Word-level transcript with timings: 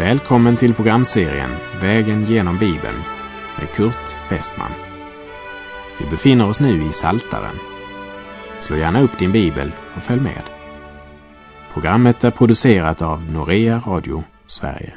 Välkommen 0.00 0.56
till 0.56 0.74
programserien 0.74 1.50
Vägen 1.80 2.24
genom 2.24 2.58
Bibeln 2.58 2.96
med 3.58 3.70
Kurt 3.74 4.16
Westman. 4.30 4.70
Vi 6.00 6.10
befinner 6.10 6.48
oss 6.48 6.60
nu 6.60 6.88
i 6.88 6.92
Saltaren. 6.92 7.56
Slå 8.60 8.76
gärna 8.76 9.02
upp 9.02 9.18
din 9.18 9.32
bibel 9.32 9.72
och 9.96 10.02
följ 10.02 10.20
med. 10.20 10.42
Programmet 11.72 12.24
är 12.24 12.30
producerat 12.30 13.02
av 13.02 13.22
Norea 13.22 13.82
Radio 13.86 14.22
Sverige. 14.46 14.94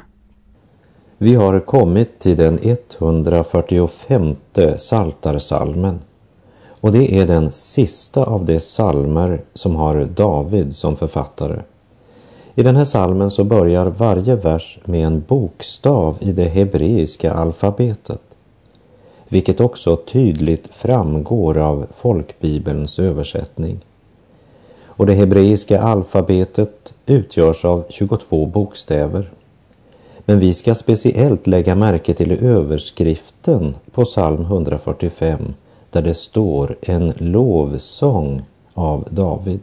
Vi 1.18 1.34
har 1.34 1.60
kommit 1.60 2.18
till 2.18 2.36
den 2.36 2.58
145 2.62 4.36
Saltarsalmen 4.76 6.00
och 6.80 6.92
det 6.92 7.18
är 7.18 7.26
den 7.26 7.52
sista 7.52 8.24
av 8.24 8.44
de 8.44 8.60
salmer 8.60 9.44
som 9.54 9.76
har 9.76 10.04
David 10.04 10.76
som 10.76 10.96
författare. 10.96 11.62
I 12.56 12.62
den 12.62 12.76
här 12.76 12.84
salmen 12.84 13.30
så 13.30 13.44
börjar 13.44 13.86
varje 13.86 14.36
vers 14.36 14.78
med 14.84 15.06
en 15.06 15.24
bokstav 15.28 16.16
i 16.20 16.32
det 16.32 16.48
hebreiska 16.48 17.32
alfabetet, 17.32 18.20
vilket 19.28 19.60
också 19.60 19.96
tydligt 19.96 20.68
framgår 20.74 21.58
av 21.58 21.86
folkbibelns 21.94 22.98
översättning. 22.98 23.80
Och 24.86 25.06
det 25.06 25.14
hebreiska 25.14 25.80
alfabetet 25.80 26.94
utgörs 27.06 27.64
av 27.64 27.84
22 27.88 28.46
bokstäver. 28.46 29.30
Men 30.18 30.38
vi 30.38 30.54
ska 30.54 30.74
speciellt 30.74 31.46
lägga 31.46 31.74
märke 31.74 32.14
till 32.14 32.32
överskriften 32.32 33.74
på 33.92 34.04
psalm 34.04 34.40
145 34.40 35.54
där 35.90 36.02
det 36.02 36.14
står 36.14 36.76
en 36.82 37.12
lovsång 37.16 38.42
av 38.74 39.08
David. 39.10 39.60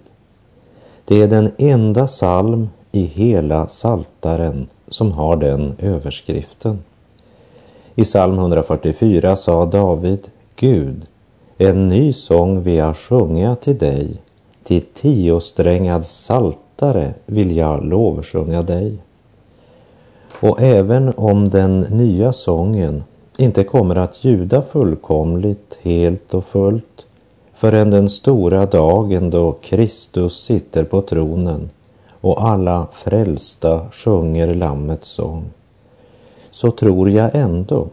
Det 1.05 1.21
är 1.21 1.27
den 1.27 1.51
enda 1.57 2.07
psalm 2.07 2.69
i 2.91 3.05
hela 3.05 3.67
saltaren 3.67 4.67
som 4.87 5.11
har 5.11 5.35
den 5.35 5.75
överskriften. 5.79 6.79
I 7.95 8.03
psalm 8.03 8.37
144 8.37 9.35
sa 9.35 9.65
David, 9.65 10.31
Gud, 10.55 11.05
en 11.57 11.87
ny 11.87 12.13
sång 12.13 12.61
vill 12.61 12.75
jag 12.75 12.97
sjunga 12.97 13.55
till 13.55 13.77
dig, 13.77 14.21
till 14.63 14.81
tiosträngad 14.81 16.05
saltare 16.05 17.13
vill 17.25 17.57
jag 17.57 17.85
lovsjunga 17.85 18.61
dig. 18.61 18.97
Och 20.41 20.61
även 20.61 21.13
om 21.17 21.49
den 21.49 21.79
nya 21.79 22.33
sången 22.33 23.03
inte 23.37 23.63
kommer 23.63 23.95
att 23.95 24.23
ljuda 24.23 24.61
fullkomligt, 24.61 25.79
helt 25.81 26.33
och 26.33 26.45
fullt 26.45 27.05
förrän 27.53 27.91
den 27.91 28.09
stora 28.09 28.65
dagen 28.65 29.29
då 29.29 29.51
Kristus 29.51 30.43
sitter 30.43 30.83
på 30.83 31.01
tronen 31.01 31.69
och 32.21 32.43
alla 32.43 32.87
frälsta 32.91 33.85
sjunger 33.91 34.53
Lammets 34.53 35.07
sång, 35.07 35.43
så 36.51 36.71
tror 36.71 37.09
jag 37.09 37.35
ändå 37.35 37.87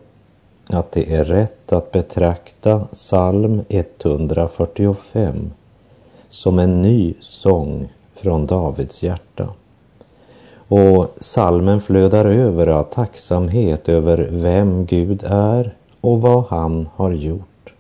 att 0.67 0.93
det 0.93 1.15
är 1.15 1.25
rätt 1.25 1.73
att 1.73 1.93
betrakta 1.93 2.81
psalm 2.93 3.63
145 3.69 5.51
som 6.29 6.59
en 6.59 6.83
ny 6.83 7.15
sång 7.21 7.89
från 8.15 8.47
Davids 8.47 9.03
hjärta. 9.03 9.49
Och 10.69 11.07
salmen 11.19 11.81
flödar 11.81 12.25
över 12.25 12.67
av 12.67 12.83
tacksamhet 12.83 13.89
över 13.89 14.29
vem 14.33 14.87
Gud 14.87 15.25
är 15.27 15.75
och 16.01 16.21
vad 16.21 16.45
han 16.45 16.89
har 16.95 17.11
gjort. 17.11 17.73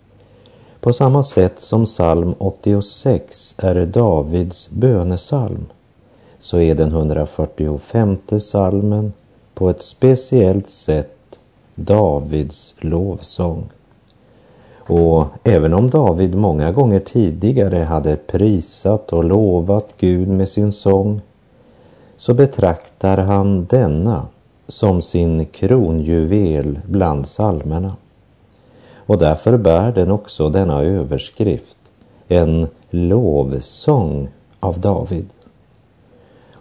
På 0.80 0.92
samma 0.92 1.22
sätt 1.22 1.60
som 1.60 1.84
psalm 1.84 2.34
86 2.38 3.54
är 3.58 3.86
Davids 3.86 4.70
bönesalm 4.70 5.66
så 6.38 6.58
är 6.58 6.74
den 6.74 6.88
145 6.88 8.18
salmen 8.40 9.12
på 9.54 9.70
ett 9.70 9.82
speciellt 9.82 10.68
sätt 10.68 11.38
Davids 11.74 12.74
lovsång. 12.78 13.68
Och 14.78 15.26
även 15.44 15.74
om 15.74 15.90
David 15.90 16.34
många 16.34 16.72
gånger 16.72 17.00
tidigare 17.00 17.78
hade 17.78 18.16
prisat 18.16 19.12
och 19.12 19.24
lovat 19.24 19.94
Gud 19.98 20.28
med 20.28 20.48
sin 20.48 20.72
sång 20.72 21.20
så 22.16 22.34
betraktar 22.34 23.18
han 23.18 23.64
denna 23.64 24.26
som 24.68 25.02
sin 25.02 25.46
kronjuvel 25.46 26.78
bland 26.86 27.26
salmerna. 27.26 27.96
Och 28.96 29.18
därför 29.18 29.56
bär 29.56 29.92
den 29.92 30.10
också 30.10 30.50
denna 30.50 30.82
överskrift, 30.82 31.76
en 32.28 32.68
lovsång 32.90 34.28
av 34.60 34.80
David. 34.80 35.26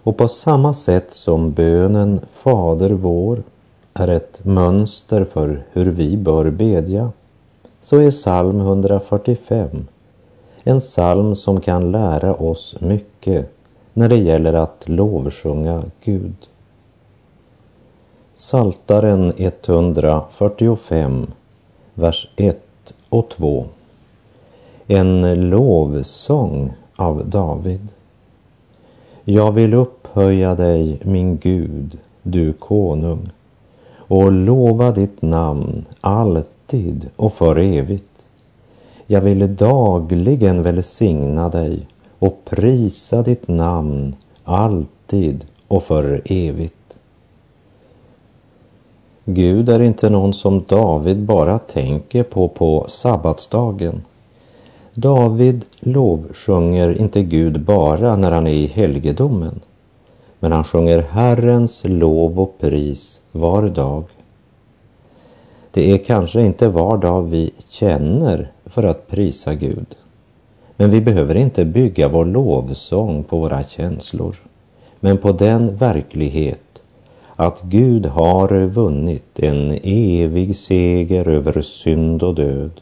Och 0.08 0.18
på 0.18 0.28
samma 0.28 0.74
sätt 0.74 1.14
som 1.14 1.52
bönen 1.52 2.22
Fader 2.34 2.90
vår 2.90 3.44
är 3.94 4.08
ett 4.08 4.46
mönster 4.46 5.26
för 5.26 5.64
hur 5.72 5.86
vi 5.86 6.18
bör 6.18 6.50
bedja, 6.50 7.12
så 7.82 7.98
är 7.98 8.12
psalm 8.12 8.60
145 8.60 9.88
en 10.64 10.80
psalm 10.80 11.36
som 11.36 11.62
kan 11.62 11.92
lära 11.92 12.34
oss 12.34 12.76
mycket 12.80 13.52
när 13.94 14.10
det 14.10 14.18
gäller 14.18 14.54
att 14.54 14.84
lovsjunga 14.86 15.84
Gud. 16.04 16.36
Saltaren 18.34 19.34
145, 19.38 21.28
vers 21.94 22.30
1 22.36 22.60
och 23.10 23.30
2. 23.30 23.66
En 24.88 25.50
lovsång 25.50 26.74
av 26.96 27.30
David. 27.30 27.88
Jag 29.30 29.52
vill 29.52 29.74
upphöja 29.74 30.56
dig, 30.56 31.00
min 31.04 31.38
Gud, 31.38 31.98
du 32.24 32.54
konung, 32.54 33.30
och 33.98 34.32
lova 34.32 34.92
ditt 34.92 35.22
namn 35.22 35.86
alltid 36.02 37.10
och 37.16 37.34
för 37.34 37.56
evigt. 37.60 38.26
Jag 39.08 39.22
vill 39.22 39.56
dagligen 39.56 40.64
välsigna 40.64 41.50
dig 41.50 41.88
och 42.20 42.46
prisa 42.46 43.22
ditt 43.22 43.48
namn 43.48 44.16
alltid 44.44 45.46
och 45.68 45.84
för 45.84 46.22
evigt. 46.26 46.98
Gud 49.26 49.70
är 49.70 49.82
inte 49.82 50.10
någon 50.10 50.34
som 50.34 50.64
David 50.68 51.20
bara 51.20 51.60
tänker 51.60 52.24
på 52.24 52.48
på 52.48 52.86
sabbatsdagen 52.88 54.02
David 55.00 55.66
lovsjunger 55.80 57.02
inte 57.02 57.24
Gud 57.24 57.62
bara 57.62 58.16
när 58.16 58.32
han 58.32 58.48
är 58.48 58.52
i 58.52 58.68
helgedomen, 58.68 59.60
men 60.40 60.52
han 60.52 60.64
sjunger 60.64 61.02
Herrens 61.02 61.84
lov 61.86 62.40
och 62.40 62.60
pris 62.60 63.20
var 63.32 63.70
dag. 63.70 64.04
Det 65.72 65.92
är 65.92 65.98
kanske 65.98 66.42
inte 66.42 66.68
var 66.68 66.98
dag 66.98 67.22
vi 67.22 67.52
känner 67.70 68.52
för 68.66 68.84
att 68.84 69.08
prisa 69.08 69.54
Gud, 69.54 69.96
men 70.78 70.92
vi 70.92 71.02
behöver 71.02 71.36
inte 71.36 71.66
bygga 71.66 72.08
vår 72.08 72.26
lovsång 72.26 73.24
på 73.24 73.38
våra 73.38 73.64
känslor, 73.64 74.36
men 75.00 75.18
på 75.18 75.32
den 75.32 75.76
verklighet 75.76 76.84
att 77.36 77.62
Gud 77.62 78.06
har 78.06 78.66
vunnit 78.66 79.40
en 79.40 79.80
evig 79.84 80.56
seger 80.56 81.28
över 81.28 81.62
synd 81.62 82.24
och 82.24 82.36
död 82.36 82.82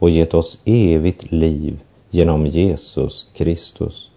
och 0.00 0.10
gett 0.10 0.34
oss 0.34 0.58
evigt 0.64 1.32
liv 1.32 1.80
genom 2.10 2.46
Jesus 2.46 3.26
Kristus. 3.34 4.10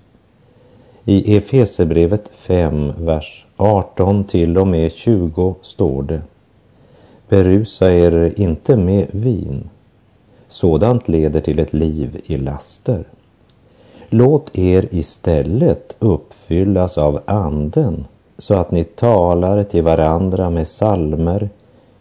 I 1.05 1.37
Efesebrevet 1.37 2.31
5, 2.35 2.93
vers 2.97 3.45
18 3.57 4.23
till 4.23 4.57
och 4.57 4.67
med 4.67 4.91
20 4.91 5.55
står 5.61 6.03
det 6.03 6.21
Berusa 7.29 7.91
er 7.91 8.33
inte 8.37 8.77
med 8.77 9.07
vin. 9.11 9.69
Sådant 10.47 11.07
leder 11.07 11.41
till 11.41 11.59
ett 11.59 11.73
liv 11.73 12.21
i 12.25 12.37
laster. 12.37 13.03
Låt 14.09 14.57
er 14.57 14.87
istället 14.91 15.95
uppfyllas 15.99 16.97
av 16.97 17.19
Anden 17.25 18.05
så 18.37 18.53
att 18.53 18.71
ni 18.71 18.83
talar 18.83 19.63
till 19.63 19.83
varandra 19.83 20.49
med 20.49 20.67
salmer, 20.67 21.49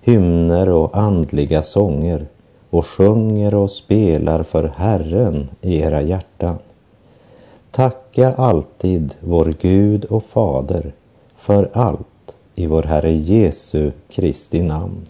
hymner 0.01 0.69
och 0.69 0.97
andliga 0.97 1.63
sånger 1.63 2.27
och 2.73 2.87
sjunger 2.87 3.55
och 3.55 3.71
spelar 3.71 4.43
för 4.43 4.73
Herren 4.77 5.49
i 5.61 5.79
era 5.79 6.03
hjärtan. 6.03 6.59
Tacka 7.71 8.33
alltid 8.33 9.15
vår 9.21 9.55
Gud 9.61 10.05
och 10.05 10.25
Fader 10.25 10.93
för 11.37 11.71
allt 11.73 12.37
i 12.55 12.67
vår 12.67 12.83
Herre 12.83 13.13
Jesu 13.13 13.91
Kristi 14.09 14.63
namn. 14.63 15.05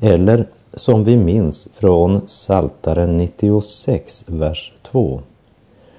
Eller 0.00 0.46
som 0.74 1.04
vi 1.04 1.16
minns 1.16 1.68
från 1.74 2.28
Saltaren 2.28 3.18
96, 3.18 4.24
vers 4.26 4.72
2. 4.82 5.20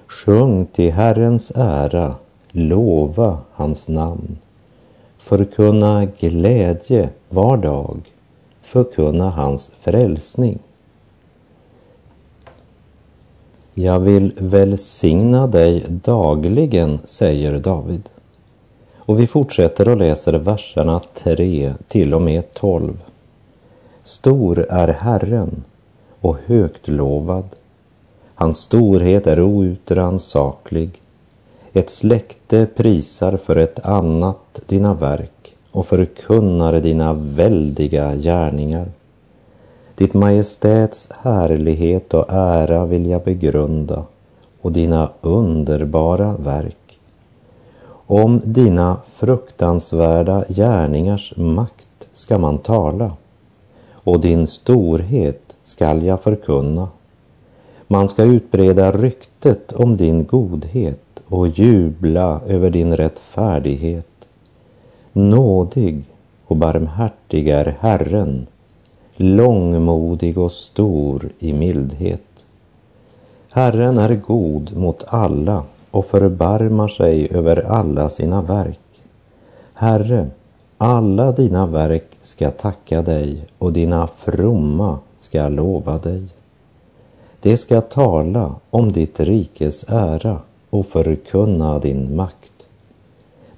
Sjung 0.08 0.66
till 0.66 0.94
Herrens 0.94 1.52
ära, 1.56 2.16
lova 2.52 3.38
hans 3.52 3.88
namn. 3.88 4.38
Förkunna 5.18 6.06
glädje 6.20 7.10
var 7.30 7.58
dag 7.58 8.02
förkunna 8.70 9.30
hans 9.30 9.72
frälsning. 9.82 10.60
Jag 13.74 14.00
vill 14.00 14.34
välsigna 14.38 15.48
dig 15.48 15.86
dagligen, 15.90 17.00
säger 17.04 17.60
David. 17.60 18.10
Och 18.96 19.20
vi 19.20 19.28
fortsätter 19.28 19.88
och 19.88 19.98
läser 19.98 20.34
verserna 20.34 21.02
3 21.14 21.74
till 21.88 22.14
och 22.14 22.22
med 22.22 22.54
12. 22.54 22.98
Stor 24.04 24.60
är 24.70 24.88
Herren 24.88 25.64
och 26.22 26.38
högt 26.46 26.88
lovad. 26.88 27.50
Hans 28.36 28.58
storhet 28.58 29.28
är 29.28 29.42
outrannsaklig. 29.42 31.02
Ett 31.74 31.90
släkte 31.90 32.68
prisar 32.76 33.38
för 33.38 33.56
ett 33.56 33.80
annat 33.80 34.62
dina 34.68 34.94
verk 34.94 35.56
och 35.80 35.86
förkunnar 35.86 36.80
dina 36.80 37.14
väldiga 37.14 38.16
gärningar. 38.16 38.92
Ditt 39.96 40.14
majestäts 40.14 41.10
härlighet 41.22 42.14
och 42.14 42.26
ära 42.30 42.86
vill 42.86 43.06
jag 43.06 43.24
begrunda 43.24 44.04
och 44.62 44.72
dina 44.72 45.10
underbara 45.22 46.36
verk. 46.38 47.00
Om 47.92 48.42
dina 48.44 48.98
fruktansvärda 49.14 50.46
gärningars 50.50 51.34
makt 51.38 52.08
ska 52.14 52.38
man 52.38 52.58
tala 52.58 53.12
och 53.92 54.20
din 54.20 54.48
storhet 54.48 55.56
skall 55.62 56.04
jag 56.04 56.22
förkunna. 56.22 56.88
Man 57.88 58.10
ska 58.10 58.24
utbreda 58.24 58.92
ryktet 58.92 59.74
om 59.74 59.96
din 59.96 60.26
godhet 60.26 61.22
och 61.28 61.48
jubla 61.48 62.42
över 62.48 62.70
din 62.70 62.96
rättfärdighet. 62.96 64.09
Nådig 65.14 66.04
och 66.46 66.56
barmhärtig 66.56 67.48
är 67.48 67.78
Herren, 67.80 68.48
långmodig 69.16 70.38
och 70.38 70.52
stor 70.52 71.30
i 71.40 71.54
mildhet. 71.54 72.22
Herren 73.50 73.98
är 73.98 74.16
god 74.16 74.78
mot 74.78 75.04
alla 75.08 75.64
och 75.92 76.06
förbarmar 76.06 76.88
sig 76.88 77.28
över 77.32 77.66
alla 77.72 78.10
sina 78.10 78.42
verk. 78.42 78.80
Herre, 79.74 80.30
alla 80.78 81.32
dina 81.32 81.66
verk 81.66 82.18
ska 82.22 82.52
tacka 82.52 83.02
dig 83.02 83.46
och 83.58 83.74
dina 83.74 84.08
fromma 84.08 85.00
ska 85.18 85.48
lova 85.48 85.98
dig. 85.98 86.24
De 87.42 87.58
ska 87.58 87.82
tala 87.82 88.56
om 88.70 88.92
ditt 88.92 89.20
rikes 89.20 89.86
ära 89.88 90.40
och 90.70 90.86
förkunna 90.86 91.80
din 91.80 92.16
makt. 92.16 92.49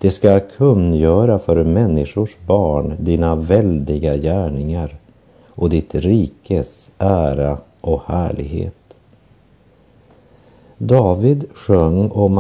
De 0.02 0.12
ska 0.12 0.40
kungöra 0.40 1.40
för 1.40 1.64
människors 1.64 2.38
barn 2.48 2.94
dina 3.00 3.36
väldiga 3.36 4.18
gärningar 4.18 4.96
och 5.48 5.70
ditt 5.70 5.96
rikes 5.96 6.92
ära 6.98 7.58
och 7.82 8.02
härlighet. 8.06 8.76
David 10.78 11.46
sjöng 11.54 12.12
om 12.12 12.38